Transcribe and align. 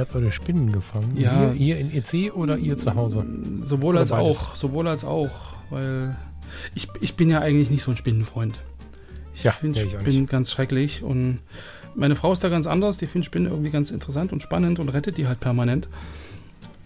Ihr 0.00 0.06
habt 0.06 0.14
eure 0.16 0.32
Spinnen 0.32 0.72
gefangen? 0.72 1.14
Ja. 1.14 1.52
Ihr, 1.52 1.76
ihr 1.76 1.78
in 1.78 1.92
EC 1.94 2.34
oder 2.34 2.56
ihr 2.56 2.78
zu 2.78 2.94
Hause? 2.94 3.22
Sowohl 3.62 3.90
Oder 3.90 4.00
als 4.00 4.10
beides? 4.12 4.38
auch, 4.38 4.56
sowohl 4.56 4.88
als 4.88 5.04
auch, 5.04 5.56
weil 5.68 6.16
ich, 6.74 6.88
ich 7.02 7.16
bin 7.16 7.28
ja 7.28 7.40
eigentlich 7.40 7.70
nicht 7.70 7.82
so 7.82 7.90
ein 7.90 7.98
Spinnenfreund. 7.98 8.58
Ich 9.34 9.44
Ja, 9.44 9.52
finde 9.52 9.78
Spinnen 9.78 10.24
ganz 10.26 10.50
schrecklich 10.50 11.02
und 11.02 11.40
meine 11.94 12.16
Frau 12.16 12.32
ist 12.32 12.42
da 12.42 12.48
ganz 12.48 12.66
anders. 12.66 12.96
Die 12.96 13.06
findet 13.06 13.26
Spinnen 13.26 13.52
irgendwie 13.52 13.70
ganz 13.70 13.90
interessant 13.90 14.32
und 14.32 14.42
spannend 14.42 14.78
und 14.78 14.88
rettet 14.88 15.18
die 15.18 15.26
halt 15.28 15.38
permanent 15.40 15.86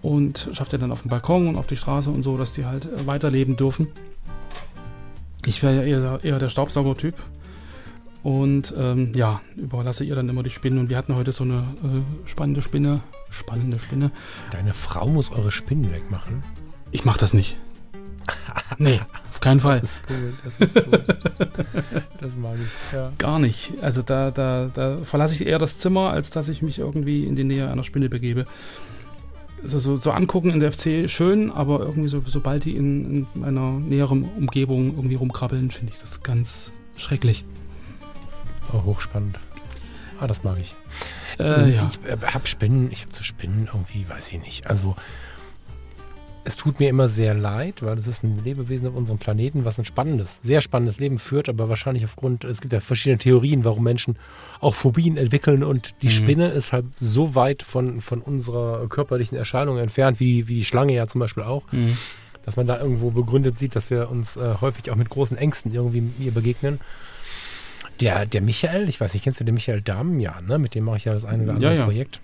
und 0.02 0.48
schafft 0.51 0.73
ja 0.73 0.78
dann 0.78 0.90
auf 0.90 1.02
dem 1.02 1.09
Balkon 1.10 1.46
und 1.46 1.54
auf 1.56 1.68
die 1.68 1.76
Straße 1.76 2.10
und 2.10 2.24
so, 2.24 2.37
dass 2.37 2.52
die 2.52 2.65
halt 2.66 3.06
weiterleben 3.06 3.54
dürfen. 3.54 3.87
Ich 5.46 5.62
wäre 5.62 5.76
ja 5.76 5.82
eher, 5.82 6.18
eher 6.24 6.40
der 6.40 6.48
Staubsauger-Typ 6.48 7.15
und 8.24 8.73
ähm, 8.77 9.12
ja, 9.14 9.43
überlasse 9.54 10.02
ihr 10.02 10.16
dann 10.16 10.30
immer 10.30 10.43
die 10.43 10.51
Spinnen 10.51 10.79
und 10.79 10.88
wir 10.88 10.96
hatten 10.96 11.15
heute 11.15 11.30
so 11.30 11.45
eine 11.45 11.59
äh, 11.85 12.29
spannende 12.29 12.62
Spinne, 12.62 13.01
spannende 13.29 13.79
Spinne. 13.79 14.10
Deine 14.51 14.73
Frau 14.73 15.07
muss 15.07 15.30
eure 15.30 15.52
Spinnen 15.52 15.93
wegmachen. 15.93 16.43
Ich 16.90 17.04
mach 17.04 17.18
das 17.18 17.34
nicht. 17.34 17.57
Nee, 18.79 18.99
auf 19.29 19.40
keinen 19.40 19.60
Fall. 19.60 19.80
Das 19.80 19.90
ist 19.90 20.02
cool, 20.09 20.32
das 20.43 20.68
ist 20.68 20.76
cool. 20.76 21.04
das 22.18 22.37
mag 22.37 22.54
ich, 22.54 22.93
ja. 22.93 23.12
Gar 23.18 23.38
nicht. 23.38 23.74
Also 23.82 24.01
da, 24.01 24.30
da, 24.30 24.71
da 24.73 24.96
verlasse 25.04 25.34
ich 25.34 25.46
eher 25.46 25.59
das 25.59 25.77
Zimmer, 25.77 26.09
als 26.10 26.30
dass 26.30 26.49
ich 26.49 26.62
mich 26.62 26.79
irgendwie 26.79 27.24
in 27.24 27.37
die 27.37 27.45
Nähe 27.45 27.71
einer 27.71 27.84
Spinne 27.84 28.09
begebe. 28.09 28.46
Also 29.62 29.79
so, 29.79 29.96
so 29.96 30.10
angucken 30.10 30.51
in 30.51 30.60
der 30.60 30.73
FC 30.73 31.10
schön, 31.10 31.52
aber 31.52 31.80
irgendwie 31.80 32.09
so, 32.09 32.23
sobald 32.24 32.65
die 32.65 32.74
in, 32.74 33.27
in 33.34 33.40
meiner 33.40 33.73
näheren 33.73 34.24
Umgebung 34.24 34.95
irgendwie 34.96 35.16
rumkrabbeln, 35.16 35.71
finde 35.71 35.93
ich 35.93 36.01
das 36.01 36.23
ganz 36.23 36.73
schrecklich. 36.96 37.45
Oh, 38.73 38.82
hochspannend. 38.84 39.38
Ah, 40.20 40.26
das 40.26 40.43
mag 40.45 40.59
ich. 40.59 40.74
Äh, 41.38 41.74
ja. 41.74 41.90
Ich 41.90 42.10
äh, 42.10 42.16
hab 42.32 42.46
Spinnen, 42.48 42.90
ich 42.93 43.02
habe 43.02 43.10
zu 43.12 43.24
Spinnen 43.24 43.68
irgendwie, 43.73 44.09
weiß 44.09 44.32
ich 44.32 44.40
nicht. 44.40 44.66
Also, 44.68 44.95
es 46.46 46.56
tut 46.56 46.79
mir 46.79 46.88
immer 46.90 47.09
sehr 47.09 47.32
leid, 47.34 47.82
weil 47.82 47.98
es 47.98 48.06
ist 48.06 48.23
ein 48.23 48.45
Lebewesen 48.45 48.87
auf 48.87 48.95
unserem 48.95 49.18
Planeten, 49.18 49.65
was 49.65 49.79
ein 49.79 49.87
spannendes, 49.87 50.40
sehr 50.43 50.60
spannendes 50.60 50.98
Leben 50.98 51.18
führt, 51.18 51.48
aber 51.48 51.68
wahrscheinlich 51.71 52.04
aufgrund, 52.04 52.45
es 52.45 52.60
gibt 52.60 52.73
ja 52.74 52.80
verschiedene 52.80 53.18
Theorien, 53.18 53.65
warum 53.65 53.82
Menschen 53.82 54.18
auch 54.60 54.74
Phobien 54.74 55.16
entwickeln 55.16 55.65
und 55.65 56.02
die 56.02 56.09
Mhm. 56.09 56.12
Spinne 56.12 56.49
ist 56.49 56.73
halt 56.74 56.84
so 57.01 57.34
weit 57.34 57.62
von, 57.62 58.01
von 58.02 58.21
unserer 58.21 58.87
körperlichen 58.88 59.38
Erscheinung 59.38 59.78
entfernt, 59.78 60.21
wie, 60.21 60.46
wie 60.46 60.56
die 60.56 60.65
Schlange 60.66 60.93
ja 60.95 61.06
zum 61.06 61.21
Beispiel 61.21 61.45
auch, 61.45 61.65
Mhm. 61.73 61.96
dass 62.45 62.56
man 62.56 62.66
da 62.66 62.78
irgendwo 62.78 63.10
begründet 63.10 63.59
sieht, 63.59 63.74
dass 63.74 63.88
wir 63.88 64.10
uns 64.10 64.37
äh, 64.37 64.56
häufig 64.60 64.91
auch 64.91 64.97
mit 64.97 65.09
großen 65.09 65.38
Ängsten 65.38 65.72
irgendwie 65.72 66.03
ihr 66.21 66.32
begegnen. 66.32 66.78
Der, 68.00 68.26
der 68.26 68.41
Michael, 68.41 68.88
ich 68.88 69.00
weiß 69.00 69.14
nicht, 69.14 69.22
kennst 69.25 69.41
du 69.41 69.44
den 69.44 69.54
Michael 69.54 69.81
Dahmen? 69.82 70.20
Ja, 70.20 70.41
ne? 70.41 70.59
Mit 70.59 70.75
dem 70.75 70.84
mache 70.84 70.97
ich 70.97 71.04
ja 71.04 71.12
das 71.14 71.25
eine 71.25 71.44
oder 71.44 71.54
andere 71.54 71.72
Ja, 71.72 71.78
ja. 71.78 71.84
Projekt. 71.84 72.20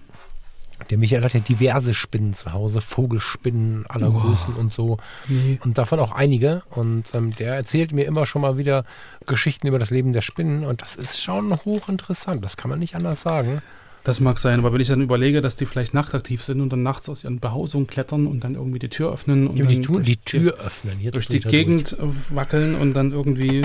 Der 0.89 0.97
Michael 0.97 1.23
hat 1.23 1.35
ja 1.35 1.41
diverse 1.41 1.93
Spinnen 1.93 2.33
zu 2.33 2.53
Hause, 2.55 2.81
Vogelspinnen 2.81 3.85
aller 3.89 4.13
Wow. 4.15 4.23
Größen 4.23 4.55
und 4.55 4.73
so. 4.73 4.97
Nee. 5.29 5.59
Und 5.63 5.77
davon 5.77 6.01
auch 6.01 6.13
einige. 6.13 6.63
Und 6.71 7.15
ähm, 7.15 7.35
der 7.37 7.55
erzählt 7.55 7.93
mir 7.93 8.05
immer 8.07 8.25
schon 8.25 8.41
mal 8.43 8.57
wieder 8.57 8.85
Geschichten 9.27 9.67
über 9.67 9.79
das 9.79 9.91
Leben 9.91 10.13
der 10.15 10.23
Spinnen. 10.23 10.65
Und 10.65 10.81
das 10.81 10.97
ist 10.97 11.23
schon 11.23 11.55
hochinteressant. 11.65 12.43
Das 12.43 12.57
kann 12.57 12.71
man 12.71 12.79
nicht 12.79 12.95
anders 12.95 13.21
sagen. 13.21 13.61
Das 14.05 14.21
mag 14.21 14.39
sein, 14.39 14.59
aber 14.61 14.73
wenn 14.73 14.81
ich 14.81 14.89
dann 14.89 15.03
überlege, 15.03 15.43
dass 15.43 15.57
die 15.59 15.67
vielleicht 15.67 15.93
nachtaktiv 15.93 16.43
sind 16.43 16.63
und 16.63 16.73
dann 16.73 16.83
nachts 16.83 17.11
aus 17.11 17.23
ihren 17.23 17.39
Behausungen 17.39 17.87
klettern 17.87 18.27
und 18.27 18.43
dann 18.43 18.55
irgendwie 18.55 18.79
die 18.79 18.89
Tür 18.89 19.13
öffnen 19.13 19.47
und 19.49 19.59
Ja, 19.59 19.67
die, 19.67 19.83
durch 19.83 20.07
die 20.07 20.17
Tür 20.17 20.55
öffnen. 20.65 20.99
Jetzt 21.01 21.15
durch 21.15 21.29
die 21.29 21.41
Gegend 21.41 21.93
äh, 21.93 21.97
wackeln 22.31 22.75
und 22.75 22.95
dann 22.95 23.13
irgendwie, 23.13 23.61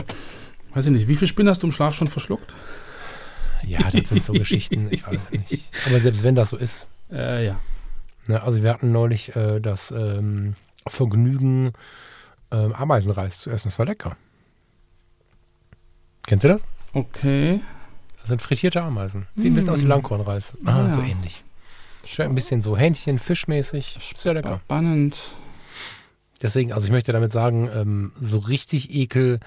weiß 0.76 0.86
ich 0.88 0.92
nicht, 0.92 1.08
wie 1.08 1.16
viel 1.16 1.28
Spinnen 1.28 1.50
hast 1.50 1.64
du 1.64 1.68
im 1.68 1.74
Schlaf 1.74 1.96
schon 1.96 2.08
verschluckt? 2.08 2.54
Ja, 3.66 3.90
das 3.90 4.10
sind 4.10 4.24
so 4.24 4.34
Geschichten. 4.34 4.90
Ich 4.92 5.06
weiß 5.08 5.20
nicht. 5.32 5.66
Aber 5.88 6.00
selbst 6.00 6.22
wenn 6.24 6.36
das 6.36 6.50
so 6.50 6.58
ist. 6.58 6.88
Äh, 7.12 7.46
ja. 7.48 7.60
Ne, 8.28 8.42
also 8.42 8.62
wir 8.62 8.70
hatten 8.72 8.92
neulich 8.92 9.36
äh, 9.36 9.60
das 9.60 9.92
ähm, 9.92 10.56
Vergnügen, 10.88 11.74
ähm, 12.52 12.74
Ameisenreis 12.74 13.40
zu 13.40 13.50
essen. 13.50 13.70
Das 13.70 13.80
war 13.80 13.86
lecker. 13.86 14.18
Kennst 16.28 16.44
du 16.44 16.48
das? 16.50 16.62
Okay. 16.94 17.62
Das 18.20 18.30
sind 18.30 18.42
frittierte 18.42 18.82
Ameisen. 18.82 19.28
Sieht 19.36 19.52
ein 19.52 19.56
bisschen 19.56 19.70
aus 19.70 19.80
wie 19.82 19.86
Mm. 19.86 19.90
Langkornreis. 19.90 20.58
Ah, 20.66 20.88
Ah, 20.88 20.94
so 20.94 21.02
ja. 21.02 21.08
ähnlich. 21.08 21.44
Schmeckt 22.06 22.30
ein 22.32 22.36
bisschen 22.36 22.62
so 22.62 22.76
Hähnchen, 22.78 23.20
Fischmäßig. 23.20 24.00
Sehr 24.18 24.34
lecker. 24.34 24.60
Spannend. 24.66 25.18
Deswegen, 26.42 26.74
also 26.74 26.86
ich 26.86 26.92
möchte 26.92 27.12
damit 27.12 27.32
sagen, 27.32 27.70
ähm, 27.74 28.12
so 28.20 28.40
richtig 28.40 28.94
Ekel 28.94 29.40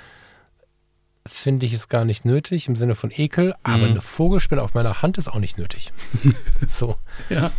finde 1.26 1.66
ich 1.66 1.72
es 1.74 1.88
gar 1.88 2.04
nicht 2.04 2.24
nötig 2.24 2.68
im 2.68 2.76
Sinne 2.76 2.94
von 2.94 3.10
Ekel, 3.14 3.54
aber 3.62 3.78
Mhm. 3.84 3.90
eine 3.92 4.00
Vogelspinne 4.00 4.62
auf 4.62 4.74
meiner 4.74 5.02
Hand 5.02 5.18
ist 5.18 5.28
auch 5.28 5.38
nicht 5.38 5.58
nötig. 5.58 5.92
so, 6.68 6.96
Ja. 7.28 7.50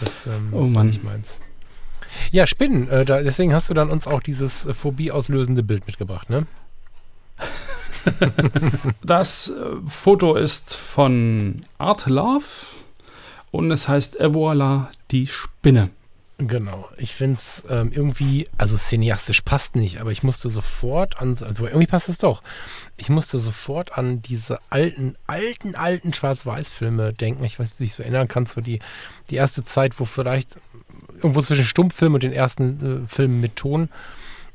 das, 0.00 0.26
ähm, 0.26 0.48
Oh 0.52 0.62
ist 0.62 0.72
Mann. 0.72 0.86
nicht 0.88 1.04
meins. 1.04 1.40
Ja, 2.32 2.46
Spinnen. 2.46 2.88
Äh, 2.88 3.04
da, 3.04 3.22
deswegen 3.22 3.54
hast 3.54 3.70
du 3.70 3.74
dann 3.74 3.90
uns 3.90 4.06
auch 4.06 4.20
dieses 4.20 4.64
äh, 4.66 4.74
phobieauslösende 4.74 5.62
Bild 5.62 5.86
mitgebracht, 5.86 6.28
ne? 6.30 6.46
Das 9.02 9.48
äh, 9.50 9.54
Foto 9.88 10.34
ist 10.34 10.74
von 10.74 11.62
Art 11.78 12.06
Love 12.06 12.44
und 13.50 13.70
es 13.70 13.88
heißt 13.88 14.16
Et 14.20 14.32
voilà, 14.32 14.86
die 15.10 15.26
Spinne. 15.26 15.90
Genau. 16.42 16.88
Ich 16.96 17.14
finde 17.14 17.38
es 17.38 17.62
ähm, 17.68 17.92
irgendwie, 17.92 18.48
also 18.56 18.78
cineastisch 18.78 19.42
passt 19.42 19.76
nicht, 19.76 20.00
aber 20.00 20.10
ich 20.10 20.22
musste 20.22 20.48
sofort 20.48 21.20
an, 21.20 21.36
also 21.42 21.66
irgendwie 21.66 21.86
passt 21.86 22.08
es 22.08 22.16
doch. 22.16 22.42
Ich 22.96 23.10
musste 23.10 23.38
sofort 23.38 23.98
an 23.98 24.22
diese 24.22 24.58
alten, 24.70 25.16
alten, 25.26 25.74
alten 25.74 26.14
Schwarz-Weiß-Filme 26.14 27.12
denken. 27.12 27.44
Ich 27.44 27.58
weiß 27.58 27.66
nicht, 27.66 27.72
ob 27.72 27.78
du 27.78 27.84
dich 27.84 27.92
so 27.92 28.02
erinnern 28.02 28.28
kannst, 28.28 28.54
so 28.54 28.62
die, 28.62 28.80
die 29.28 29.34
erste 29.36 29.66
Zeit, 29.66 30.00
wo 30.00 30.06
vielleicht 30.06 30.56
irgendwo 31.16 31.42
zwischen 31.42 31.64
Stummfilm 31.64 32.14
und 32.14 32.22
den 32.22 32.32
ersten 32.32 33.04
äh, 33.04 33.08
Filmen 33.08 33.42
mit 33.42 33.56
Ton, 33.56 33.90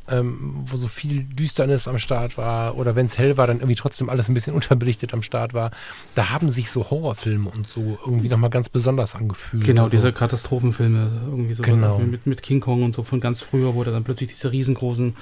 ähm, 0.10 0.56
wo 0.68 0.78
so 0.78 0.88
viel 0.88 1.24
Düsternis 1.24 1.88
am 1.88 1.98
Start 2.00 2.38
war 2.38 2.78
oder 2.78 2.96
wenn 2.96 3.08
es 3.08 3.18
hell 3.18 3.38
war, 3.38 3.48
dann 3.48 3.58
irgendwie 3.58 3.76
trotzdem 3.76 4.10
alles 4.10 4.30
ein 4.30 4.34
bisschen 4.34 4.54
unterbelichtet 4.56 5.14
am 5.14 5.22
Start 5.22 5.54
war. 5.54 5.72
Da 6.16 6.30
haben 6.30 6.50
sich 6.52 6.70
so 6.72 6.90
Horrorfilme 6.90 7.50
und 7.50 7.68
so 7.68 7.98
irgendwie 8.06 8.30
nochmal 8.30 8.50
ganz 8.50 8.70
besonders 8.70 9.16
angefühlt. 9.16 9.66
Genau, 9.66 9.84
Also- 9.84 9.92
diese 9.98 10.14
Katastrophenfilme, 10.14 11.12
irgendwie 11.30 11.54
sowas 11.54 11.70
Genau. 11.72 11.98
mit, 12.00 12.26
mit 12.28 12.44
King 12.44 12.60
Kong 12.60 12.84
und 12.84 12.94
so 12.94 13.04
von 13.04 13.20
ganz 13.20 13.42
früher, 13.42 13.76
wo 13.76 13.84
du 13.84 13.92
dann 13.92 14.04
plötzlich 14.04 14.30
diese 14.30 14.52
riesengroßen 14.52 15.16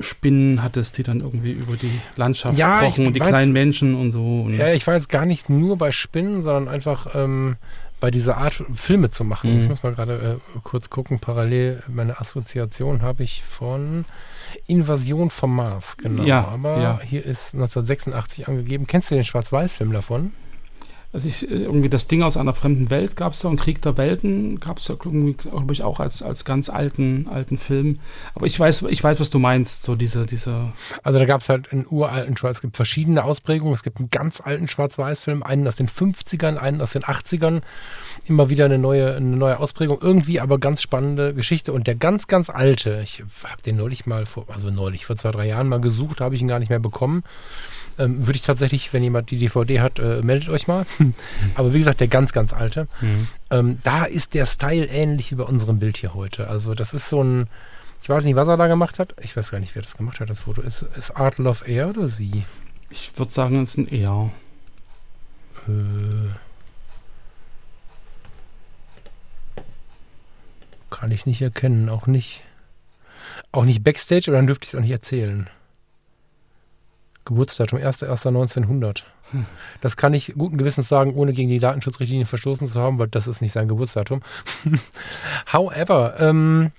Spinnen 0.00 0.62
hattest, 0.62 0.98
die 0.98 1.02
dann 1.02 1.20
irgendwie 1.20 1.52
über 1.52 1.76
die 1.76 1.90
Landschaft 2.16 2.58
Ja, 2.58 2.80
krochen 2.80 3.06
und 3.06 3.14
die 3.16 3.20
kleinen 3.20 3.52
Menschen 3.52 3.94
und 3.94 4.12
so. 4.12 4.42
Und 4.42 4.54
Ja, 4.56 4.72
ich 4.72 4.86
war 4.86 4.94
jetzt 4.94 5.08
gar 5.08 5.26
nicht 5.26 5.48
nur 5.48 5.78
bei 5.78 5.90
Spinnen, 5.92 6.42
sondern 6.42 6.68
einfach 6.68 7.14
ähm, 7.14 7.56
bei 8.00 8.10
dieser 8.10 8.36
Art 8.36 8.62
Filme 8.74 9.10
zu 9.10 9.24
machen. 9.24 9.52
Mhm. 9.52 9.58
Ich 9.58 9.68
muss 9.68 9.82
mal 9.82 9.94
gerade 9.94 10.40
äh, 10.54 10.58
kurz 10.62 10.90
gucken. 10.90 11.18
Parallel 11.18 11.82
meine 11.88 12.20
Assoziation 12.20 13.02
habe 13.02 13.22
ich 13.22 13.42
von 13.42 14.04
Invasion 14.66 15.30
vom 15.30 15.54
Mars, 15.56 15.96
genau. 15.96 16.22
Ja, 16.24 16.46
Aber 16.46 16.80
ja. 16.80 17.00
hier 17.02 17.24
ist 17.24 17.54
1986 17.54 18.48
angegeben. 18.48 18.86
Kennst 18.86 19.10
du 19.10 19.14
den 19.14 19.24
Schwarz-Weiß-Film 19.24 19.92
davon? 19.92 20.32
Also 21.12 21.28
ich, 21.28 21.50
irgendwie 21.50 21.88
das 21.88 22.08
Ding 22.08 22.22
aus 22.22 22.36
einer 22.36 22.52
fremden 22.52 22.90
Welt 22.90 23.16
gab 23.16 23.32
es 23.32 23.40
da 23.40 23.48
und 23.48 23.60
Krieg 23.60 23.80
der 23.80 23.96
Welten 23.96 24.60
gab 24.60 24.78
es 24.78 24.84
da 24.84 24.94
irgendwie, 25.02 25.34
glaube 25.34 25.72
ich, 25.72 25.82
auch 25.82 26.00
als, 26.00 26.22
als 26.22 26.44
ganz 26.44 26.68
alten, 26.68 27.28
alten 27.28 27.58
Film. 27.58 28.00
Aber 28.34 28.46
ich 28.46 28.58
weiß, 28.58 28.82
ich 28.82 29.02
weiß, 29.02 29.18
was 29.20 29.30
du 29.30 29.38
meinst, 29.38 29.84
so 29.84 29.94
diese, 29.94 30.26
diese, 30.26 30.72
Also 31.02 31.18
da 31.18 31.24
gab 31.24 31.40
es 31.40 31.48
halt 31.48 31.72
einen 31.72 31.86
uralten 31.88 32.36
Schwarz. 32.36 32.56
Es 32.56 32.62
gibt 32.62 32.76
verschiedene 32.76 33.24
Ausprägungen. 33.24 33.72
Es 33.72 33.82
gibt 33.82 33.98
einen 33.98 34.10
ganz 34.10 34.40
alten 34.40 34.68
Schwarz-Weiß-Film, 34.68 35.42
einen 35.42 35.66
aus 35.66 35.76
den 35.76 35.88
50ern, 35.88 36.56
einen 36.56 36.80
aus 36.80 36.92
den 36.92 37.02
80ern. 37.02 37.62
Immer 38.26 38.50
wieder 38.50 38.64
eine 38.64 38.78
neue, 38.78 39.14
eine 39.14 39.36
neue 39.36 39.58
Ausprägung. 39.58 39.98
Irgendwie 40.00 40.40
aber 40.40 40.58
ganz 40.58 40.82
spannende 40.82 41.34
Geschichte. 41.34 41.72
Und 41.72 41.86
der 41.86 41.94
ganz, 41.94 42.26
ganz 42.26 42.50
alte, 42.50 43.00
ich 43.02 43.24
habe 43.44 43.62
den 43.62 43.76
neulich 43.76 44.06
mal 44.06 44.26
vor, 44.26 44.46
also 44.48 44.70
neulich, 44.70 45.06
vor 45.06 45.16
zwei, 45.16 45.30
drei 45.30 45.46
Jahren 45.46 45.68
mal 45.68 45.80
gesucht, 45.80 46.20
habe 46.20 46.34
ich 46.34 46.40
ihn 46.40 46.48
gar 46.48 46.58
nicht 46.58 46.70
mehr 46.70 46.78
bekommen. 46.78 47.22
Ähm, 47.98 48.26
Würde 48.26 48.36
ich 48.36 48.42
tatsächlich, 48.42 48.92
wenn 48.92 49.02
jemand 49.02 49.30
die 49.30 49.38
DVD 49.38 49.80
hat, 49.80 49.98
äh, 49.98 50.22
meldet 50.22 50.48
euch 50.48 50.68
mal. 50.68 50.86
aber 51.54 51.72
wie 51.72 51.78
gesagt, 51.78 52.00
der 52.00 52.08
ganz, 52.08 52.32
ganz 52.32 52.52
alte. 52.52 52.88
Ähm, 53.50 53.78
da 53.82 54.04
ist 54.04 54.34
der 54.34 54.46
Style 54.46 54.86
ähnlich 54.86 55.32
wie 55.32 55.36
bei 55.36 55.44
unserem 55.44 55.78
Bild 55.78 55.96
hier 55.96 56.14
heute. 56.14 56.48
Also 56.48 56.74
das 56.74 56.92
ist 56.94 57.08
so 57.08 57.22
ein, 57.22 57.46
ich 58.02 58.08
weiß 58.08 58.24
nicht, 58.24 58.36
was 58.36 58.48
er 58.48 58.56
da 58.56 58.66
gemacht 58.66 58.98
hat. 58.98 59.14
Ich 59.22 59.36
weiß 59.36 59.50
gar 59.50 59.60
nicht, 59.60 59.74
wer 59.74 59.82
das 59.82 59.96
gemacht 59.96 60.20
hat, 60.20 60.28
das 60.28 60.40
Foto. 60.40 60.60
Ist, 60.62 60.84
ist 60.98 61.16
Art 61.16 61.38
Love 61.38 61.64
Air 61.66 61.88
oder 61.88 62.08
sie? 62.08 62.44
ich 62.90 63.16
würde 63.16 63.32
sagen, 63.32 63.62
es 63.62 63.70
ist 63.70 63.78
ein 63.78 63.88
eher. 63.88 64.32
Äh, 65.68 66.30
Kann 70.90 71.10
ich 71.10 71.26
nicht 71.26 71.42
erkennen, 71.42 71.88
auch 71.88 72.06
nicht. 72.06 72.44
Auch 73.52 73.64
nicht 73.64 73.82
Backstage, 73.82 74.24
aber 74.28 74.36
dann 74.36 74.46
dürfte 74.46 74.66
ich 74.66 74.72
es 74.72 74.74
auch 74.76 74.82
nicht 74.82 74.90
erzählen. 74.90 75.50
Geburtsdatum 77.26 77.78
1.1.1900. 77.78 79.02
Hm. 79.32 79.44
Das 79.80 79.96
kann 79.96 80.14
ich 80.14 80.34
guten 80.38 80.56
Gewissens 80.56 80.88
sagen, 80.88 81.14
ohne 81.14 81.32
gegen 81.32 81.50
die 81.50 81.58
Datenschutzrichtlinien 81.58 82.26
verstoßen 82.26 82.66
zu 82.66 82.80
haben, 82.80 82.98
weil 82.98 83.08
das 83.08 83.26
ist 83.26 83.42
nicht 83.42 83.52
sein 83.52 83.68
Geburtsdatum. 83.68 84.22
However, 85.52 86.14
ähm, 86.18 86.72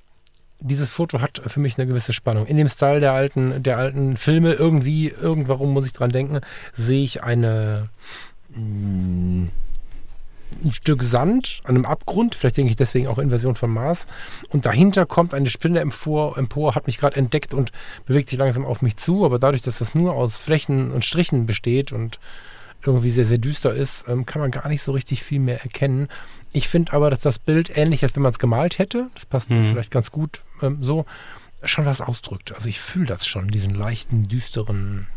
dieses 0.60 0.90
Foto 0.90 1.22
hat 1.22 1.42
für 1.46 1.60
mich 1.60 1.78
eine 1.78 1.88
gewisse 1.88 2.14
Spannung. 2.14 2.48
In 2.48 2.58
dem 2.58 2.68
Style 2.68 3.00
der 3.00 3.12
alten, 3.12 3.62
der 3.62 3.78
alten 3.78 4.18
Filme, 4.18 4.54
irgendwie, 4.54 5.10
irgendwarum 5.10 5.72
muss 5.72 5.86
ich 5.86 5.94
dran 5.94 6.12
denken, 6.12 6.42
sehe 6.74 7.04
ich 7.04 7.24
eine 7.24 7.90
mh, 8.50 8.60
mm, 8.60 9.50
ein 10.64 10.74
Stück 10.74 11.04
Sand 11.04 11.62
an 11.64 11.76
einem 11.76 11.86
Abgrund, 11.86 12.36
vielleicht 12.36 12.58
denke 12.58 12.72
ich 12.72 12.76
deswegen 12.76 13.08
auch 13.08 13.18
Inversion 13.18 13.56
von 13.56 13.70
Mars. 13.70 14.08
Und 14.50 14.66
dahinter 14.66 15.06
kommt 15.06 15.34
eine 15.34 15.50
Spinne 15.50 15.80
empor, 15.80 16.38
empor 16.38 16.76
hat 16.76 16.88
mich 16.88 16.98
gerade 16.98 17.16
entdeckt 17.16 17.54
und 17.54 17.72
bewegt 18.06 18.30
sich 18.30 18.40
langsam 18.40 18.66
auf 18.66 18.82
mich 18.82 18.98
zu. 18.98 19.26
Aber 19.26 19.40
dadurch, 19.40 19.62
dass 19.62 19.80
das 19.80 19.96
nur 19.96 20.14
aus 20.14 20.38
Flächen 20.38 20.92
und 20.92 21.06
Strichen 21.06 21.46
besteht 21.46 21.92
und 21.92 22.20
irgendwie 22.86 23.12
sehr, 23.12 23.26
sehr 23.26 23.38
düster 23.38 23.74
ist, 23.74 24.06
ähm, 24.08 24.26
kann 24.26 24.42
man 24.42 24.52
gar 24.52 24.68
nicht 24.68 24.84
so 24.84 24.92
richtig 24.92 25.24
viel 25.24 25.40
mehr 25.40 25.62
erkennen. 25.62 26.08
Ich 26.54 26.68
finde 26.68 26.94
aber, 26.94 27.10
dass 27.10 27.20
das 27.20 27.40
Bild 27.40 27.76
ähnlich, 27.76 28.04
als 28.04 28.16
wenn 28.16 28.24
man 28.24 28.32
es 28.32 28.40
gemalt 28.40 28.80
hätte, 28.80 29.08
das 29.14 29.26
passt 29.26 29.50
mhm. 29.50 29.64
vielleicht 29.64 29.92
ganz 29.92 30.12
gut 30.12 30.42
ähm, 30.62 30.84
so, 30.84 31.06
schon 31.64 31.86
was 31.86 32.02
ausdrückt. 32.02 32.54
Also 32.54 32.70
ich 32.70 32.80
fühle 32.80 33.08
das 33.08 33.26
schon, 33.26 33.50
diesen 33.50 33.74
leichten, 33.74 34.24
düsteren 34.24 35.08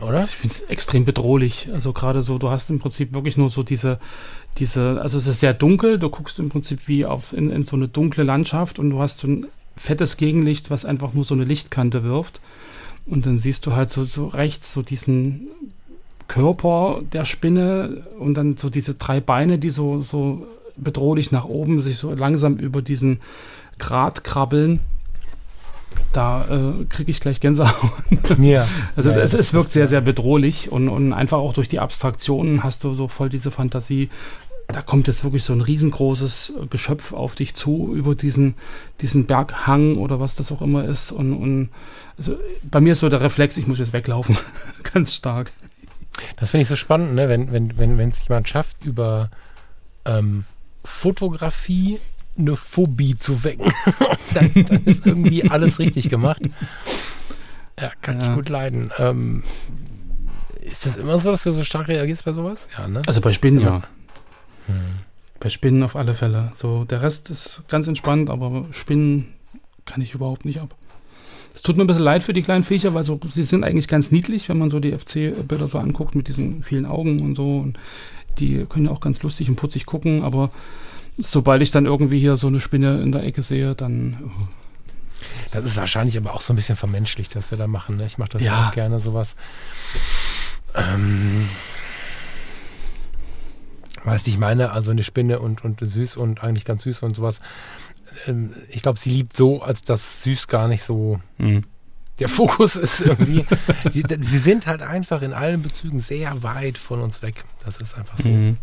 oder? 0.00 0.22
Ich 0.22 0.30
finde 0.30 0.54
es 0.54 0.62
extrem 0.62 1.04
bedrohlich. 1.04 1.68
Also 1.72 1.92
gerade 1.92 2.22
so, 2.22 2.38
du 2.38 2.50
hast 2.50 2.70
im 2.70 2.78
Prinzip 2.78 3.12
wirklich 3.12 3.36
nur 3.36 3.50
so 3.50 3.62
diese, 3.62 3.98
diese, 4.58 5.00
also 5.00 5.18
es 5.18 5.26
ist 5.26 5.40
sehr 5.40 5.54
dunkel, 5.54 5.98
du 5.98 6.08
guckst 6.10 6.38
im 6.38 6.48
Prinzip 6.48 6.86
wie 6.86 7.04
auf 7.04 7.32
in, 7.32 7.50
in 7.50 7.64
so 7.64 7.74
eine 7.76 7.88
dunkle 7.88 8.22
Landschaft 8.22 8.78
und 8.78 8.90
du 8.90 9.00
hast 9.00 9.18
so 9.18 9.28
ein 9.28 9.46
fettes 9.76 10.16
Gegenlicht, 10.16 10.70
was 10.70 10.84
einfach 10.84 11.12
nur 11.12 11.24
so 11.24 11.34
eine 11.34 11.44
Lichtkante 11.44 12.04
wirft. 12.04 12.40
Und 13.06 13.26
dann 13.26 13.38
siehst 13.38 13.66
du 13.66 13.72
halt 13.72 13.90
so, 13.90 14.04
so 14.04 14.28
rechts 14.28 14.72
so 14.72 14.82
diesen 14.82 15.48
Körper 16.28 17.02
der 17.12 17.24
Spinne 17.24 18.04
und 18.18 18.34
dann 18.34 18.56
so 18.56 18.70
diese 18.70 18.94
drei 18.94 19.20
Beine, 19.20 19.58
die 19.58 19.70
so, 19.70 20.00
so 20.00 20.46
bedrohlich 20.76 21.32
nach 21.32 21.44
oben 21.44 21.80
sich 21.80 21.98
so 21.98 22.14
langsam 22.14 22.56
über 22.56 22.80
diesen 22.80 23.20
Grat 23.78 24.24
krabbeln 24.24 24.80
da 26.16 26.44
äh, 26.44 26.84
kriege 26.84 27.10
ich 27.10 27.20
gleich 27.20 27.40
Gänsehaut. 27.40 27.92
Ja. 28.38 28.66
Also 28.96 29.10
ja, 29.10 29.18
es, 29.18 29.34
es 29.34 29.52
wirkt 29.52 29.72
sehr, 29.72 29.88
sehr 29.88 30.00
bedrohlich 30.00 30.70
und, 30.70 30.88
und 30.88 31.12
einfach 31.12 31.38
auch 31.38 31.52
durch 31.52 31.68
die 31.68 31.80
Abstraktionen 31.80 32.62
hast 32.62 32.84
du 32.84 32.94
so 32.94 33.08
voll 33.08 33.28
diese 33.28 33.50
Fantasie. 33.50 34.08
Da 34.68 34.80
kommt 34.80 35.08
jetzt 35.08 35.24
wirklich 35.24 35.44
so 35.44 35.52
ein 35.52 35.60
riesengroßes 35.60 36.54
Geschöpf 36.70 37.12
auf 37.12 37.34
dich 37.34 37.54
zu 37.54 37.92
über 37.94 38.14
diesen, 38.14 38.54
diesen 39.00 39.26
Berghang 39.26 39.96
oder 39.96 40.20
was 40.20 40.36
das 40.36 40.52
auch 40.52 40.62
immer 40.62 40.84
ist. 40.84 41.12
Und, 41.12 41.34
und 41.34 41.68
also 42.16 42.36
bei 42.62 42.80
mir 42.80 42.92
ist 42.92 43.00
so 43.00 43.08
der 43.08 43.20
Reflex, 43.20 43.56
ich 43.56 43.66
muss 43.66 43.78
jetzt 43.78 43.92
weglaufen. 43.92 44.38
Ganz 44.94 45.14
stark. 45.14 45.52
Das 46.36 46.50
finde 46.50 46.62
ich 46.62 46.68
so 46.68 46.76
spannend, 46.76 47.14
ne? 47.14 47.28
wenn 47.28 47.48
es 47.48 47.52
wenn, 47.52 47.98
wenn, 47.98 48.12
jemand 48.12 48.48
schafft, 48.48 48.84
über 48.84 49.30
ähm, 50.04 50.44
Fotografie 50.84 51.98
eine 52.36 52.56
Phobie 52.56 53.16
zu 53.16 53.44
wecken. 53.44 53.72
dann, 54.34 54.52
dann, 54.54 54.84
ist 54.84 55.06
irgendwie 55.06 55.48
alles 55.48 55.78
richtig 55.78 56.08
gemacht. 56.08 56.42
Ja, 57.78 57.92
kann 58.00 58.20
ja. 58.20 58.28
ich 58.28 58.34
gut 58.34 58.48
leiden. 58.48 58.90
Ähm, 58.98 59.44
ist 60.60 60.86
das 60.86 60.96
immer 60.96 61.18
so, 61.18 61.30
dass 61.30 61.44
du 61.44 61.52
so 61.52 61.64
stark 61.64 61.88
reagierst 61.88 62.24
bei 62.24 62.32
sowas? 62.32 62.68
Ja, 62.76 62.88
ne? 62.88 63.02
Also 63.06 63.20
bei 63.20 63.32
Spinnen 63.32 63.60
ja. 63.60 63.80
Hm. 64.66 64.74
Bei 65.40 65.48
Spinnen 65.48 65.82
auf 65.82 65.94
alle 65.94 66.14
Fälle. 66.14 66.50
So, 66.54 66.84
der 66.84 67.02
Rest 67.02 67.30
ist 67.30 67.62
ganz 67.68 67.86
entspannt, 67.86 68.30
aber 68.30 68.66
Spinnen 68.72 69.34
kann 69.84 70.00
ich 70.00 70.14
überhaupt 70.14 70.44
nicht 70.44 70.60
ab. 70.60 70.74
Es 71.54 71.62
tut 71.62 71.76
mir 71.76 71.84
ein 71.84 71.86
bisschen 71.86 72.02
leid 72.02 72.22
für 72.22 72.32
die 72.32 72.42
kleinen 72.42 72.64
Viecher, 72.64 72.94
weil 72.94 73.04
so, 73.04 73.20
sie 73.22 73.42
sind 73.44 73.62
eigentlich 73.62 73.86
ganz 73.86 74.10
niedlich, 74.10 74.48
wenn 74.48 74.58
man 74.58 74.70
so 74.70 74.80
die 74.80 74.90
FC-Bilder 74.90 75.68
so 75.68 75.78
anguckt 75.78 76.14
mit 76.16 76.26
diesen 76.26 76.62
vielen 76.62 76.86
Augen 76.86 77.20
und 77.20 77.36
so. 77.36 77.58
Und 77.58 77.78
die 78.38 78.64
können 78.68 78.86
ja 78.86 78.90
auch 78.90 79.00
ganz 79.00 79.22
lustig 79.22 79.48
und 79.48 79.56
putzig 79.56 79.86
gucken, 79.86 80.24
aber 80.24 80.50
sobald 81.18 81.62
ich 81.62 81.70
dann 81.70 81.86
irgendwie 81.86 82.18
hier 82.18 82.36
so 82.36 82.46
eine 82.46 82.60
Spinne 82.60 83.00
in 83.00 83.12
der 83.12 83.24
Ecke 83.24 83.42
sehe, 83.42 83.74
dann. 83.74 84.16
Oh. 84.24 84.48
Das 85.52 85.64
ist 85.64 85.76
wahrscheinlich 85.76 86.16
aber 86.16 86.34
auch 86.34 86.40
so 86.40 86.52
ein 86.52 86.56
bisschen 86.56 86.76
vermenschlicht, 86.76 87.36
was 87.36 87.50
wir 87.50 87.58
da 87.58 87.66
machen. 87.66 87.96
Ne? 87.96 88.06
Ich 88.06 88.18
mache 88.18 88.30
das 88.30 88.42
ja. 88.42 88.68
auch 88.68 88.72
gerne, 88.72 88.98
sowas. 88.98 89.36
Ähm, 90.74 91.48
weißt 94.02 94.26
du, 94.26 94.30
ich 94.30 94.38
meine, 94.38 94.72
also 94.72 94.90
eine 94.90 95.04
Spinne 95.04 95.38
und, 95.38 95.64
und 95.64 95.80
süß 95.80 96.16
und 96.16 96.42
eigentlich 96.42 96.64
ganz 96.64 96.82
süß 96.82 97.02
und 97.02 97.14
sowas. 97.14 97.40
Ähm, 98.26 98.54
ich 98.68 98.82
glaube, 98.82 98.98
sie 98.98 99.10
liebt 99.10 99.36
so, 99.36 99.62
als 99.62 99.82
das 99.82 100.22
süß 100.22 100.48
gar 100.48 100.66
nicht 100.66 100.82
so. 100.82 101.20
Mhm. 101.38 101.62
Der 102.18 102.28
Fokus 102.28 102.76
ist 102.76 103.00
irgendwie. 103.00 103.46
sie, 103.92 104.04
sie, 104.20 104.38
sind 104.38 104.66
halt 104.66 104.82
einfach 104.82 105.22
in 105.22 105.32
allen 105.32 105.62
Bezügen 105.62 106.00
sehr 106.00 106.42
weit 106.42 106.78
von 106.78 107.00
uns 107.00 107.22
weg. 107.22 107.44
Das 107.64 107.78
ist 107.78 107.96
einfach 107.96 108.18
so. 108.18 108.28
Mhm. 108.28 108.56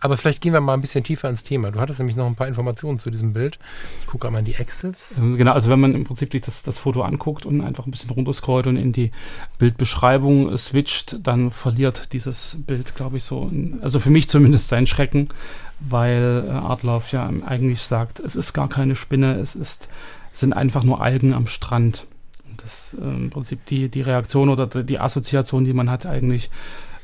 Aber 0.00 0.16
vielleicht 0.16 0.40
gehen 0.40 0.52
wir 0.52 0.60
mal 0.60 0.74
ein 0.74 0.80
bisschen 0.80 1.04
tiefer 1.04 1.28
ins 1.28 1.42
Thema. 1.42 1.70
Du 1.70 1.80
hattest 1.80 1.98
nämlich 2.00 2.16
noch 2.16 2.26
ein 2.26 2.34
paar 2.34 2.48
Informationen 2.48 2.98
zu 2.98 3.10
diesem 3.10 3.32
Bild. 3.32 3.58
Ich 4.00 4.06
gucke 4.06 4.26
einmal 4.26 4.40
in 4.40 4.46
die 4.46 4.54
Exifs. 4.54 5.18
Ähm, 5.18 5.36
genau, 5.36 5.52
also 5.52 5.70
wenn 5.70 5.80
man 5.80 5.94
im 5.94 6.04
Prinzip 6.04 6.32
sich 6.32 6.42
das, 6.42 6.62
das 6.62 6.78
Foto 6.78 7.02
anguckt 7.02 7.46
und 7.46 7.60
einfach 7.60 7.86
ein 7.86 7.90
bisschen 7.90 8.10
runterscrollt 8.10 8.66
und 8.66 8.76
in 8.76 8.92
die 8.92 9.10
Bildbeschreibung 9.58 10.56
switcht, 10.56 11.18
dann 11.26 11.50
verliert 11.50 12.12
dieses 12.12 12.56
Bild, 12.66 12.94
glaube 12.94 13.16
ich, 13.16 13.24
so, 13.24 13.50
also 13.80 14.00
für 14.00 14.10
mich 14.10 14.28
zumindest 14.28 14.68
seinen 14.68 14.86
Schrecken, 14.86 15.28
weil 15.80 16.44
äh, 16.46 16.50
Artlauf 16.50 17.12
ja 17.12 17.30
eigentlich 17.46 17.82
sagt, 17.82 18.20
es 18.20 18.36
ist 18.36 18.52
gar 18.52 18.68
keine 18.68 18.96
Spinne, 18.96 19.34
es 19.34 19.54
ist, 19.54 19.88
sind 20.32 20.52
einfach 20.52 20.84
nur 20.84 21.02
Algen 21.02 21.34
am 21.34 21.46
Strand. 21.46 22.06
das 22.62 22.96
äh, 23.00 23.04
im 23.04 23.30
Prinzip 23.30 23.64
die, 23.66 23.88
die 23.88 24.02
Reaktion 24.02 24.48
oder 24.48 24.66
die 24.66 24.98
Assoziation, 24.98 25.64
die 25.64 25.72
man 25.72 25.90
hat, 25.90 26.06
eigentlich 26.06 26.50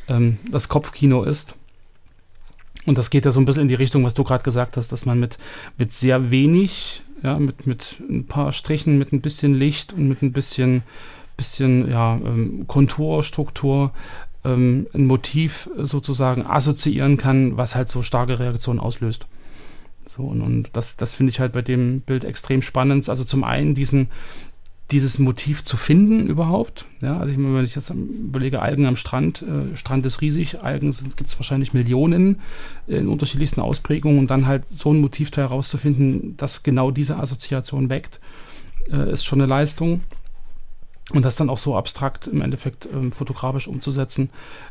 ähm, 0.09 0.39
das 0.51 0.69
Kopfkino 0.69 1.23
ist. 1.23 1.55
Und 2.89 2.97
das 2.97 3.11
geht 3.11 3.27
ja 3.27 3.33
so 3.33 3.39
ein 3.39 3.45
bisschen 3.45 3.63
in 3.63 3.69
die 3.69 3.75
Richtung, 3.75 4.03
was 4.03 4.15
du 4.15 4.25
gerade 4.25 4.43
gesagt 4.43 4.79
hast, 4.79 4.93
dass 4.93 5.05
man 5.05 5.21
mit, 5.21 5.37
mit 5.77 5.93
sehr 5.93 6.31
wenig, 6.31 7.03
ja, 7.23 7.39
mit, 7.39 7.67
mit 7.67 7.97
ein 8.09 8.27
paar 8.27 8.53
Strichen, 8.53 8.97
mit 8.97 9.13
ein 9.13 9.21
bisschen 9.21 9.55
Licht 9.55 9.93
und 9.93 10.09
mit 10.09 10.23
ein 10.23 10.33
bisschen, 10.33 10.83
bisschen 11.37 11.91
ja, 11.91 12.15
ähm, 12.15 12.65
Konturstruktur 12.67 13.93
ähm, 14.43 14.87
ein 14.95 15.07
Motiv 15.07 15.69
sozusagen 15.77 16.47
assoziieren 16.47 17.19
kann, 17.19 17.59
was 17.59 17.75
halt 17.75 17.91
so 17.91 18.01
starke 18.01 18.39
Reaktionen 18.39 18.81
auslöst. 18.81 19.27
So, 20.07 20.23
und, 20.23 20.41
und 20.41 20.71
das, 20.73 20.97
das 20.97 21.15
finde 21.15 21.31
ich 21.31 21.41
halt 21.41 21.53
bei 21.53 21.61
dem 21.61 22.01
Bild 22.01 22.25
extrem 22.25 22.63
spannend. 22.63 23.07
Also 23.11 23.25
zum 23.25 23.45
einen 23.45 23.75
diesen, 23.75 24.09
dieses 24.91 25.19
Motiv 25.19 25.65
zu 25.65 25.77
finden 25.77 26.29
überhaupt. 26.29 26.87
Ja, 27.03 27.19
also 27.19 27.31
ich, 27.33 27.39
wenn 27.39 27.65
ich 27.65 27.75
jetzt 27.75 27.91
überlege, 27.91 28.63
Algen 28.63 28.87
am 28.87 28.97
Strand, 28.97 29.43
äh, 29.43 29.77
Strand 29.77 30.07
ist 30.07 30.23
riesig, 30.23 30.63
Algen 30.63 30.95
gibt 31.17 31.29
es 31.29 31.39
wahrscheinlich 31.39 31.75
Millionen 31.75 32.41
in 32.87 33.09
unterschiedlichsten 33.09 33.61
Ausprägungen 33.61 34.19
und 34.19 34.31
dann 34.31 34.47
halt 34.47 34.69
so 34.69 34.93
ein 34.93 35.01
Motiv 35.01 35.31
herauszufinden, 35.37 36.37
das 36.39 36.63
genau 36.63 36.91
diese 36.91 37.17
Assoziation 37.17 37.91
weckt, 37.91 38.21
äh, 38.91 39.13
ist 39.13 39.25
schon 39.25 39.41
eine 39.41 39.49
Leistung. 39.49 40.01
Und 41.11 41.25
das 41.25 41.37
dann 41.37 41.49
auch 41.49 41.57
so 41.57 41.75
abstrakt 41.75 42.27
im 42.27 42.43
Endeffekt 42.43 42.87
ähm, 42.93 43.13
fotografisch 43.13 43.67
umzusetzen, 43.67 44.29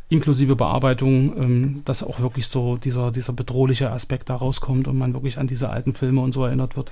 inklusive 0.07 0.55
Bearbeitung, 0.55 1.35
ähm, 1.35 1.81
dass 1.85 2.03
auch 2.03 2.19
wirklich 2.19 2.47
so 2.47 2.77
dieser, 2.77 3.11
dieser 3.11 3.33
bedrohliche 3.33 3.91
Aspekt 3.91 4.29
da 4.29 4.35
rauskommt 4.35 4.87
und 4.87 4.99
man 4.99 5.13
wirklich 5.13 5.39
an 5.39 5.47
diese 5.47 5.71
alten 5.71 5.95
Filme 5.95 6.21
und 6.21 6.33
so 6.33 6.45
erinnert 6.45 6.77
wird, 6.77 6.91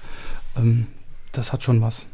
ähm, 0.58 0.88
das 1.32 1.54
hat 1.54 1.62
schon 1.62 1.80
was. 1.80 2.08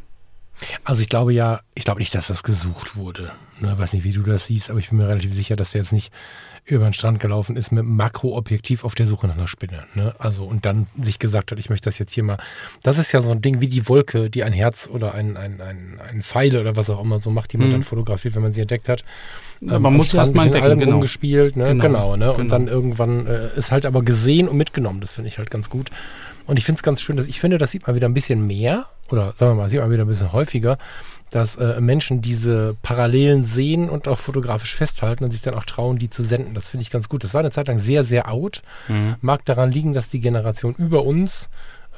Also 0.84 1.02
ich 1.02 1.08
glaube 1.08 1.32
ja, 1.32 1.60
ich 1.74 1.84
glaube 1.84 2.00
nicht, 2.00 2.14
dass 2.14 2.28
das 2.28 2.42
gesucht 2.42 2.96
wurde. 2.96 3.32
Ne, 3.60 3.76
weiß 3.76 3.92
nicht, 3.92 4.04
wie 4.04 4.12
du 4.12 4.22
das 4.22 4.46
siehst, 4.46 4.70
aber 4.70 4.78
ich 4.78 4.88
bin 4.88 4.98
mir 4.98 5.08
relativ 5.08 5.32
sicher, 5.32 5.56
dass 5.56 5.72
der 5.72 5.82
jetzt 5.82 5.92
nicht 5.92 6.12
über 6.64 6.84
den 6.84 6.94
Strand 6.94 7.18
gelaufen 7.18 7.56
ist 7.56 7.72
mit 7.72 7.80
einem 7.80 7.96
Makroobjektiv 7.96 8.84
auf 8.84 8.94
der 8.94 9.08
Suche 9.08 9.26
nach 9.26 9.36
einer 9.36 9.48
Spinne. 9.48 9.84
Ne? 9.94 10.14
Also 10.18 10.44
und 10.44 10.64
dann 10.64 10.86
sich 11.00 11.18
gesagt 11.18 11.50
hat, 11.50 11.58
ich 11.58 11.70
möchte 11.70 11.86
das 11.86 11.98
jetzt 11.98 12.12
hier 12.12 12.22
mal. 12.22 12.38
Das 12.84 12.98
ist 12.98 13.10
ja 13.10 13.20
so 13.20 13.32
ein 13.32 13.40
Ding 13.40 13.60
wie 13.60 13.66
die 13.66 13.88
Wolke, 13.88 14.30
die 14.30 14.44
ein 14.44 14.52
Herz 14.52 14.88
oder 14.92 15.12
ein, 15.14 15.36
ein, 15.36 15.60
ein, 15.60 16.00
ein 16.08 16.22
Pfeile 16.22 16.60
oder 16.60 16.76
was 16.76 16.88
auch 16.88 17.02
immer 17.02 17.18
so 17.18 17.30
macht, 17.30 17.52
die 17.52 17.56
man 17.56 17.68
mhm. 17.68 17.72
dann 17.72 17.82
fotografiert, 17.82 18.36
wenn 18.36 18.42
man 18.42 18.52
sie 18.52 18.60
entdeckt 18.60 18.88
hat. 18.88 19.04
Ja, 19.60 19.80
man 19.80 19.92
ähm, 19.92 19.96
muss 19.96 20.14
erst 20.14 20.34
mal 20.34 20.44
entdecken, 20.44 20.78
genau. 20.78 20.94
umgespielt, 20.96 21.56
ne? 21.56 21.64
genau, 21.68 21.82
genau, 21.82 22.16
ne? 22.16 22.30
Und 22.30 22.38
genau. 22.38 22.50
dann 22.50 22.68
irgendwann 22.68 23.26
äh, 23.26 23.56
ist 23.56 23.72
halt 23.72 23.84
aber 23.84 24.02
gesehen 24.02 24.48
und 24.48 24.56
mitgenommen. 24.56 25.00
Das 25.00 25.12
finde 25.12 25.28
ich 25.28 25.38
halt 25.38 25.50
ganz 25.50 25.68
gut. 25.68 25.90
Und 26.46 26.58
ich 26.58 26.64
finde 26.64 26.78
es 26.78 26.82
ganz 26.82 27.00
schön, 27.00 27.16
dass 27.16 27.26
ich 27.26 27.40
finde, 27.40 27.58
das 27.58 27.70
sieht 27.70 27.86
man 27.86 27.96
wieder 27.96 28.08
ein 28.08 28.14
bisschen 28.14 28.46
mehr 28.46 28.86
oder 29.10 29.32
sagen 29.32 29.52
wir 29.52 29.62
mal, 29.62 29.70
sieht 29.70 29.80
man 29.80 29.90
wieder 29.90 30.04
ein 30.04 30.08
bisschen 30.08 30.32
häufiger, 30.32 30.78
dass 31.30 31.56
äh, 31.56 31.80
Menschen 31.80 32.20
diese 32.20 32.76
Parallelen 32.82 33.44
sehen 33.44 33.88
und 33.88 34.08
auch 34.08 34.18
fotografisch 34.18 34.74
festhalten 34.74 35.24
und 35.24 35.30
sich 35.30 35.42
dann 35.42 35.54
auch 35.54 35.64
trauen, 35.64 35.98
die 35.98 36.10
zu 36.10 36.22
senden. 36.22 36.54
Das 36.54 36.68
finde 36.68 36.82
ich 36.82 36.90
ganz 36.90 37.08
gut. 37.08 37.24
Das 37.24 37.34
war 37.34 37.40
eine 37.40 37.50
Zeit 37.50 37.68
lang 37.68 37.78
sehr, 37.78 38.04
sehr 38.04 38.30
out. 38.30 38.62
Mhm. 38.88 39.16
Mag 39.20 39.44
daran 39.44 39.70
liegen, 39.70 39.92
dass 39.94 40.08
die 40.08 40.20
Generation 40.20 40.74
über 40.76 41.04
uns, 41.04 41.48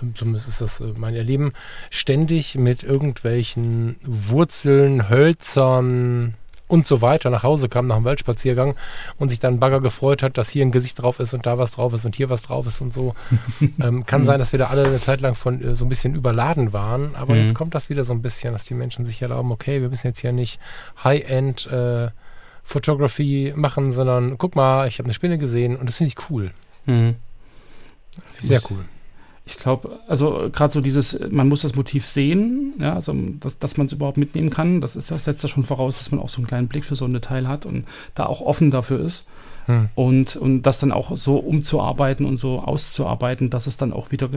äh, 0.00 0.06
zumindest 0.14 0.48
ist 0.48 0.60
das 0.60 0.80
äh, 0.80 0.92
mein 0.96 1.14
Erleben, 1.14 1.50
ständig 1.90 2.54
mit 2.56 2.84
irgendwelchen 2.84 3.96
Wurzeln, 4.04 5.08
Hölzern, 5.08 6.34
und 6.74 6.86
so 6.86 7.00
weiter 7.00 7.30
nach 7.30 7.42
Hause 7.42 7.68
kam 7.68 7.86
nach 7.86 7.96
dem 7.96 8.04
Waldspaziergang 8.04 8.74
und 9.18 9.30
sich 9.30 9.40
dann 9.40 9.58
Bagger 9.60 9.80
gefreut 9.80 10.22
hat, 10.22 10.36
dass 10.36 10.50
hier 10.50 10.64
ein 10.64 10.70
Gesicht 10.72 11.00
drauf 11.00 11.20
ist 11.20 11.32
und 11.32 11.46
da 11.46 11.56
was 11.56 11.72
drauf 11.72 11.92
ist 11.94 12.04
und 12.04 12.14
hier 12.16 12.28
was 12.28 12.42
drauf 12.42 12.66
ist 12.66 12.80
und 12.80 12.92
so. 12.92 13.14
ähm, 13.80 14.04
kann 14.04 14.24
sein, 14.24 14.38
dass 14.38 14.52
wir 14.52 14.58
da 14.58 14.66
alle 14.66 14.84
eine 14.84 15.00
Zeit 15.00 15.20
lang 15.22 15.34
von 15.34 15.62
äh, 15.62 15.74
so 15.74 15.84
ein 15.86 15.88
bisschen 15.88 16.14
überladen 16.14 16.72
waren, 16.72 17.14
aber 17.16 17.34
Mhm. 17.34 17.40
jetzt 17.40 17.54
kommt 17.54 17.74
das 17.74 17.88
wieder 17.88 18.04
so 18.04 18.12
ein 18.12 18.20
bisschen, 18.22 18.52
dass 18.52 18.64
die 18.64 18.74
Menschen 18.74 19.06
sich 19.06 19.22
erlauben, 19.22 19.50
okay, 19.52 19.80
wir 19.80 19.88
müssen 19.88 20.06
jetzt 20.08 20.20
hier 20.20 20.32
nicht 20.32 20.60
High-End 21.02 21.66
äh, 21.68 22.08
Photography 22.64 23.52
machen, 23.56 23.92
sondern 23.92 24.36
guck 24.38 24.56
mal, 24.56 24.88
ich 24.88 24.98
habe 24.98 25.06
eine 25.06 25.14
Spinne 25.14 25.38
gesehen 25.38 25.76
und 25.76 25.88
das 25.88 25.96
finde 25.96 26.12
ich 26.16 26.30
cool. 26.30 26.50
Mhm. 26.86 27.16
Sehr 28.40 28.60
cool. 28.70 28.84
Ich 29.46 29.58
glaube, 29.58 29.98
also 30.08 30.48
gerade 30.50 30.72
so 30.72 30.80
dieses, 30.80 31.18
man 31.30 31.48
muss 31.48 31.62
das 31.62 31.74
Motiv 31.74 32.06
sehen, 32.06 32.74
ja, 32.78 32.94
also 32.94 33.14
dass, 33.40 33.58
dass 33.58 33.76
man 33.76 33.86
es 33.86 33.92
überhaupt 33.92 34.16
mitnehmen 34.16 34.48
kann, 34.48 34.80
das 34.80 34.96
ist 34.96 35.10
das 35.10 35.24
setzt 35.24 35.42
ja 35.42 35.50
schon 35.50 35.64
voraus, 35.64 35.98
dass 35.98 36.10
man 36.10 36.20
auch 36.20 36.30
so 36.30 36.38
einen 36.38 36.46
kleinen 36.46 36.68
Blick 36.68 36.84
für 36.84 36.94
so 36.94 37.04
ein 37.04 37.12
Detail 37.12 37.46
hat 37.46 37.66
und 37.66 37.84
da 38.14 38.24
auch 38.24 38.40
offen 38.40 38.70
dafür 38.70 39.00
ist. 39.00 39.26
Hm. 39.66 39.88
Und, 39.94 40.36
und 40.36 40.62
das 40.62 40.80
dann 40.80 40.90
auch 40.90 41.16
so 41.16 41.36
umzuarbeiten 41.36 42.24
und 42.26 42.38
so 42.38 42.60
auszuarbeiten, 42.60 43.50
dass 43.50 43.66
es 43.66 43.76
dann 43.76 43.92
auch 43.92 44.10
wieder 44.10 44.28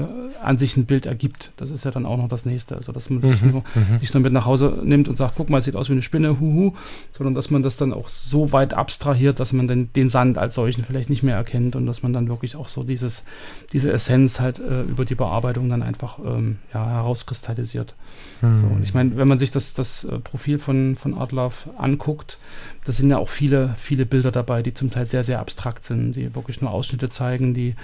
an 0.43 0.57
sich 0.57 0.75
ein 0.75 0.86
Bild 0.86 1.05
ergibt. 1.05 1.51
Das 1.57 1.72
ist 1.72 1.86
ja 1.86 1.91
dann 1.91 2.05
auch 2.05 2.17
noch 2.17 2.27
das 2.27 2.46
nächste. 2.46 2.75
Also 2.75 2.91
dass 2.91 3.10
man 3.10 3.22
sich 3.22 3.38
Mhm, 3.41 3.51
nur, 3.51 3.63
mhm. 3.75 3.98
nicht 4.00 4.13
nur 4.13 4.24
mit 4.24 4.34
nach 4.34 4.46
Hause 4.46 4.79
nimmt 4.84 5.07
und 5.07 5.17
sagt, 5.17 5.36
guck 5.36 5.50
mal, 5.50 5.60
es 5.60 5.65
sieht 5.65 5.75
aus 5.75 5.89
wie 5.89 5.93
eine 5.93 6.01
Spinne, 6.01 6.39
huhu, 6.39 6.74
sondern 7.12 7.34
dass 7.34 7.50
man 7.50 7.63
das 7.63 7.77
dann 7.77 7.93
auch 7.93 8.07
so 8.07 8.51
weit 8.51 8.74
abstrahiert, 8.74 9.39
dass 9.39 9.53
man 9.53 9.67
dann 9.67 9.91
den 9.93 10.10
Sand 10.10 10.38
als 10.38 10.55
solchen 10.55 10.84
vielleicht 10.84 11.10
nicht 11.10 11.24
mehr 11.24 11.36
erkennt 11.36 11.75
und 11.75 11.86
dass 11.86 12.03
man 12.03 12.13
dann 12.13 12.27
wirklich 12.27 12.55
auch 12.55 12.67
so 12.67 12.84
dieses, 12.84 13.24
diese 13.74 13.91
Essenz 13.91 14.39
halt 14.39 14.60
äh, 14.60 14.84
über 14.84 15.05
die 15.05 15.15
Bearbeitung 15.15 15.69
dann 15.69 15.84
einfach 15.84 16.19
ähm, 16.19 16.57
ja, 16.74 16.86
herauskristallisiert. 16.86 17.96
Hm. 18.41 18.53
So, 18.53 18.65
und 18.65 18.84
ich 18.84 18.93
meine, 18.93 19.17
wenn 19.17 19.27
man 19.27 19.39
sich 19.39 19.51
das, 19.51 19.74
das 19.74 20.03
äh, 20.03 20.19
Profil 20.19 20.60
von, 20.60 20.96
von 20.96 21.13
Artlov 21.13 21.69
anguckt, 21.77 22.38
da 22.86 22.93
sind 22.93 23.10
ja 23.10 23.17
auch 23.17 23.29
viele, 23.29 23.75
viele 23.77 24.05
Bilder 24.05 24.31
dabei, 24.31 24.63
die 24.63 24.74
zum 24.74 24.89
Teil 24.89 25.05
sehr, 25.05 25.17
sehr 25.24 25.40
abstrakt 25.40 25.86
sind, 25.86 26.14
die 26.14 26.36
wirklich 26.36 26.62
nur 26.62 26.72
Ausschnitte 26.72 27.10
zeigen, 27.10 27.54
die 27.54 27.76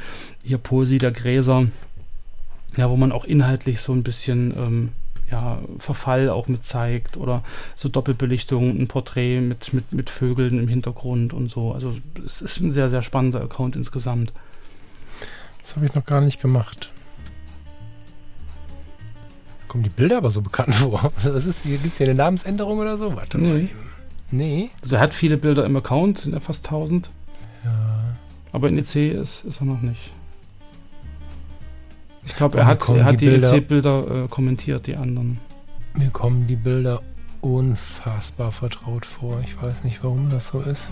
hier 0.43 0.57
Poesie 0.57 0.97
der 0.97 1.11
Gräser, 1.11 1.67
ja, 2.75 2.89
wo 2.89 2.95
man 2.95 3.11
auch 3.11 3.25
inhaltlich 3.25 3.81
so 3.81 3.93
ein 3.93 4.03
bisschen 4.03 4.53
ähm, 4.57 4.89
ja, 5.31 5.59
Verfall 5.79 6.29
auch 6.29 6.47
mit 6.47 6.65
zeigt 6.65 7.17
oder 7.17 7.43
so 7.75 7.89
Doppelbelichtung, 7.89 8.69
ein 8.79 8.87
Porträt 8.87 9.41
mit, 9.41 9.73
mit, 9.73 9.91
mit 9.91 10.09
Vögeln 10.09 10.59
im 10.59 10.67
Hintergrund 10.67 11.33
und 11.33 11.49
so. 11.49 11.71
Also 11.71 11.95
es 12.25 12.41
ist 12.41 12.59
ein 12.59 12.71
sehr, 12.71 12.89
sehr 12.89 13.01
spannender 13.01 13.41
Account 13.41 13.75
insgesamt. 13.75 14.33
Das 15.61 15.75
habe 15.75 15.85
ich 15.85 15.95
noch 15.95 16.05
gar 16.05 16.21
nicht 16.21 16.41
gemacht. 16.41 16.91
Kommen 19.67 19.83
die 19.83 19.89
Bilder 19.89 20.17
aber 20.17 20.29
so 20.29 20.41
bekannt 20.41 20.75
vor. 20.75 21.11
Das 21.23 21.45
ist, 21.45 21.63
hier 21.63 21.77
gibt 21.77 21.93
es 21.93 21.97
hier 21.97 22.07
eine 22.07 22.15
Namensänderung 22.15 22.79
oder 22.79 22.97
so? 22.97 23.15
Warte 23.15 23.37
mal. 23.37 23.55
Nee. 23.55 23.63
eben. 23.63 23.93
Nee. 24.29 24.69
Also 24.81 24.95
er 24.97 25.01
hat 25.01 25.13
viele 25.13 25.37
Bilder 25.37 25.65
im 25.65 25.75
Account, 25.75 26.19
sind 26.19 26.33
ja 26.33 26.39
fast 26.39 26.65
1000, 26.65 27.07
Ja. 27.07 27.11
Aber 28.53 28.69
in 28.69 28.77
EC 28.77 28.95
ist, 29.11 29.43
ist 29.43 29.59
er 29.61 29.65
noch 29.65 29.81
nicht. 29.81 30.11
Ich 32.25 32.35
glaube, 32.35 32.57
er 32.59 32.65
hat, 32.67 32.87
er 32.87 33.03
hat 33.03 33.13
die 33.13 33.25
die 33.25 33.31
Bilder- 33.31 33.53
EC-Bilder 33.53 34.23
äh, 34.23 34.27
kommentiert, 34.29 34.87
die 34.87 34.95
anderen. 34.95 35.41
Mir 35.95 36.09
kommen 36.09 36.47
die 36.47 36.55
Bilder 36.55 37.01
unfassbar 37.41 38.53
vertraut 38.53 39.05
vor. 39.05 39.41
Ich 39.43 39.61
weiß 39.61 39.83
nicht, 39.83 40.01
warum 40.03 40.29
das 40.29 40.47
so 40.47 40.61
ist. 40.61 40.89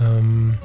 Ähm. 0.00 0.56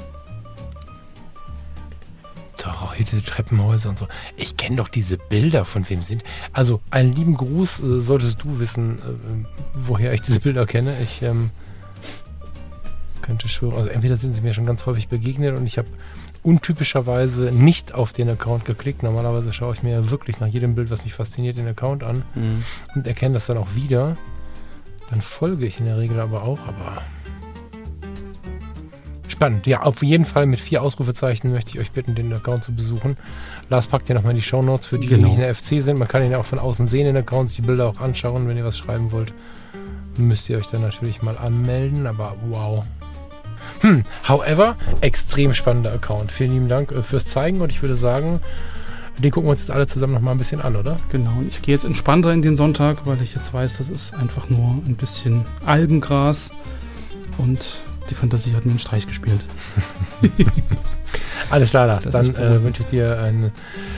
Doch, 2.62 2.94
diese 2.94 3.22
Treppenhäuser 3.22 3.88
und 3.88 3.98
so. 3.98 4.06
Ich 4.36 4.56
kenne 4.58 4.76
doch 4.76 4.88
diese 4.88 5.16
Bilder, 5.16 5.64
von 5.64 5.88
wem 5.88 6.02
sind. 6.02 6.22
Also, 6.52 6.80
einen 6.90 7.14
lieben 7.16 7.34
Gruß 7.34 7.80
äh, 7.80 8.00
solltest 8.00 8.44
du 8.44 8.60
wissen, 8.60 8.98
äh, 8.98 9.48
woher 9.74 10.12
ich 10.12 10.20
diese 10.20 10.40
Bilder 10.40 10.66
kenne. 10.66 10.94
Ich 11.02 11.22
ähm, 11.22 11.50
könnte 13.30 13.48
schwören, 13.48 13.76
also 13.76 13.88
entweder 13.88 14.16
sind 14.16 14.34
sie 14.34 14.40
mir 14.40 14.52
schon 14.52 14.66
ganz 14.66 14.86
häufig 14.86 15.06
begegnet 15.06 15.56
und 15.56 15.64
ich 15.64 15.78
habe 15.78 15.86
untypischerweise 16.42 17.52
nicht 17.52 17.94
auf 17.94 18.12
den 18.12 18.28
Account 18.28 18.64
geklickt. 18.64 19.04
Normalerweise 19.04 19.52
schaue 19.52 19.72
ich 19.72 19.84
mir 19.84 20.10
wirklich 20.10 20.40
nach 20.40 20.48
jedem 20.48 20.74
Bild, 20.74 20.90
was 20.90 21.04
mich 21.04 21.14
fasziniert, 21.14 21.56
den 21.56 21.68
Account 21.68 22.02
an 22.02 22.24
und 22.96 23.06
erkenne 23.06 23.34
das 23.34 23.46
dann 23.46 23.56
auch 23.56 23.76
wieder. 23.76 24.16
Dann 25.10 25.20
folge 25.22 25.64
ich 25.64 25.78
in 25.78 25.86
der 25.86 25.98
Regel 25.98 26.18
aber 26.18 26.42
auch, 26.42 26.58
aber 26.66 27.02
spannend. 29.28 29.68
Ja, 29.68 29.82
auf 29.82 30.02
jeden 30.02 30.24
Fall 30.24 30.46
mit 30.46 30.60
vier 30.60 30.82
Ausrufezeichen 30.82 31.52
möchte 31.52 31.70
ich 31.70 31.78
euch 31.78 31.92
bitten, 31.92 32.16
den 32.16 32.32
Account 32.32 32.64
zu 32.64 32.74
besuchen. 32.74 33.16
Lars 33.68 33.86
packt 33.86 34.08
ja 34.08 34.16
nochmal 34.16 34.34
die 34.34 34.42
Shownotes 34.42 34.86
für 34.86 34.98
die, 34.98 35.06
die 35.06 35.14
Genau. 35.14 35.28
nicht 35.28 35.36
in 35.36 35.40
der 35.42 35.54
FC 35.54 35.80
sind. 35.80 36.00
Man 36.00 36.08
kann 36.08 36.24
ihn 36.24 36.32
ja 36.32 36.38
auch 36.38 36.44
von 36.46 36.58
außen 36.58 36.88
sehen, 36.88 37.04
den 37.04 37.16
Account, 37.16 37.48
sich 37.50 37.56
die 37.60 37.62
Bilder 37.66 37.86
auch 37.86 38.00
anschauen. 38.00 38.48
Wenn 38.48 38.56
ihr 38.56 38.64
was 38.64 38.76
schreiben 38.76 39.12
wollt, 39.12 39.32
müsst 40.16 40.48
ihr 40.50 40.58
euch 40.58 40.66
dann 40.66 40.80
natürlich 40.82 41.22
mal 41.22 41.38
anmelden, 41.38 42.08
aber 42.08 42.34
wow. 42.48 42.84
Hm, 43.80 44.04
however, 44.28 44.76
extrem 45.00 45.54
spannender 45.54 45.92
Account. 45.92 46.32
Vielen 46.32 46.52
lieben 46.52 46.68
Dank 46.68 46.92
äh, 46.92 47.02
fürs 47.02 47.26
Zeigen 47.26 47.60
und 47.60 47.70
ich 47.70 47.82
würde 47.82 47.96
sagen, 47.96 48.40
den 49.18 49.30
gucken 49.30 49.48
wir 49.48 49.52
uns 49.52 49.60
jetzt 49.60 49.70
alle 49.70 49.86
zusammen 49.86 50.14
nochmal 50.14 50.34
ein 50.34 50.38
bisschen 50.38 50.60
an, 50.60 50.76
oder? 50.76 50.98
Genau, 51.10 51.38
und 51.38 51.48
ich 51.48 51.62
gehe 51.62 51.74
jetzt 51.74 51.84
entspannter 51.84 52.32
in 52.32 52.42
den 52.42 52.56
Sonntag, 52.56 53.06
weil 53.06 53.20
ich 53.22 53.34
jetzt 53.34 53.52
weiß, 53.52 53.78
das 53.78 53.88
ist 53.88 54.14
einfach 54.14 54.48
nur 54.48 54.80
ein 54.86 54.96
bisschen 54.96 55.44
Algengras 55.64 56.50
und 57.38 57.82
die 58.08 58.14
Fantasie 58.14 58.54
hat 58.54 58.64
mir 58.64 58.72
einen 58.72 58.78
Streich 58.78 59.06
gespielt. 59.06 59.40
Alles 61.50 61.70
klar. 61.70 62.00
Das 62.02 62.12
Dann 62.12 62.34
äh, 62.36 62.62
wünsche 62.62 62.82
ich 62.82 62.88
dir 62.88 63.18
eine 63.20 63.52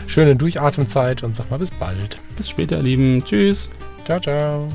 schöne 0.06 0.36
Durchatemzeit 0.36 1.22
und 1.22 1.36
sag 1.36 1.50
mal 1.50 1.58
bis 1.58 1.70
bald. 1.70 2.18
Bis 2.36 2.48
später, 2.48 2.78
ihr 2.78 2.82
Lieben. 2.82 3.24
Tschüss. 3.24 3.70
Ciao, 4.04 4.20
ciao. 4.20 4.68